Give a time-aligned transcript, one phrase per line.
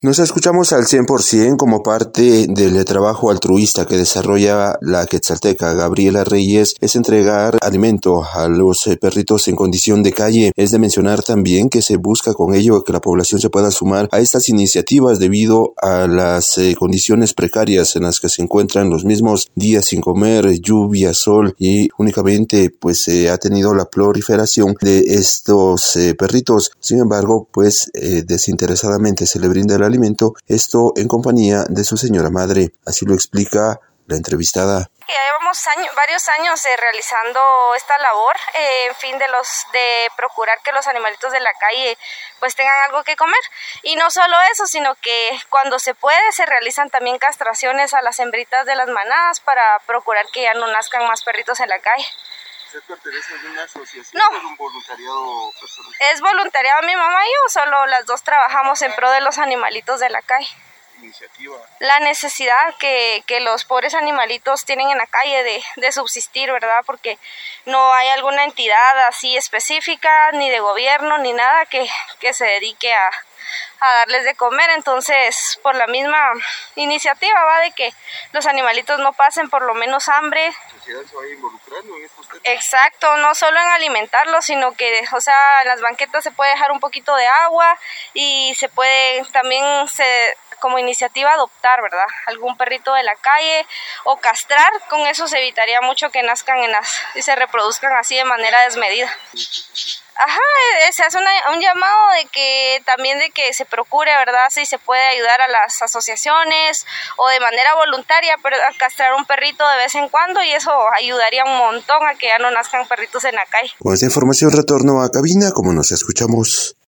[0.00, 6.76] Nos escuchamos al 100% como parte del trabajo altruista que desarrolla la quetzalteca Gabriela Reyes
[6.80, 10.52] es entregar alimento a los eh, perritos en condición de calle.
[10.54, 14.08] Es de mencionar también que se busca con ello que la población se pueda sumar
[14.12, 19.04] a estas iniciativas debido a las eh, condiciones precarias en las que se encuentran los
[19.04, 25.00] mismos días sin comer, lluvia, sol y únicamente pues se ha tenido la proliferación de
[25.00, 26.70] estos eh, perritos.
[26.78, 32.30] Sin embargo, pues desinteresadamente se le brinda la alimento, esto en compañía de su señora
[32.30, 32.72] madre.
[32.86, 34.90] Así lo explica la entrevistada.
[35.08, 35.58] Ya llevamos
[35.96, 37.40] varios años eh, realizando
[37.76, 41.96] esta labor, eh, en fin, de los de procurar que los animalitos de la calle
[42.40, 43.40] pues tengan algo que comer.
[43.82, 48.18] Y no solo eso, sino que cuando se puede se realizan también castraciones a las
[48.18, 52.06] hembritas de las manadas para procurar que ya no nazcan más perritos en la calle.
[52.68, 54.36] ¿Usted pertenece a una asociación no.
[54.36, 55.92] es un voluntariado personal?
[56.12, 60.00] Es voluntariado mi mamá y yo, solo las dos trabajamos en pro de los animalitos
[60.00, 60.48] de la calle.
[60.98, 61.56] Iniciativa.
[61.78, 66.82] La necesidad que, que los pobres animalitos tienen en la calle de, de subsistir, ¿verdad?
[66.84, 67.18] Porque
[67.64, 71.88] no hay alguna entidad así específica, ni de gobierno, ni nada que,
[72.20, 73.10] que se dedique a,
[73.80, 74.70] a darles de comer.
[74.70, 76.32] Entonces, por la misma
[76.76, 77.92] iniciativa va de que
[78.32, 80.52] los animalitos no pasen por lo menos hambre.
[82.44, 86.72] Exacto, no solo en alimentarlos, sino que, o sea, en las banquetas se puede dejar
[86.72, 87.78] un poquito de agua
[88.14, 92.06] y se puede también se como iniciativa adoptar, ¿verdad?
[92.26, 93.66] Algún perrito de la calle
[94.04, 98.16] o castrar, con eso se evitaría mucho que nazcan en las y se reproduzcan así
[98.16, 99.08] de manera desmedida.
[100.18, 100.40] Ajá,
[100.88, 104.50] eh, se hace un llamado de que también de que se procure, ¿verdad?
[104.50, 106.84] Si se puede ayudar a las asociaciones
[107.16, 111.44] o de manera voluntaria a castrar un perrito de vez en cuando y eso ayudaría
[111.44, 113.70] un montón a que ya no nazcan perritos en la calle.
[113.78, 116.78] Con esta información retorno a cabina como nos escuchamos.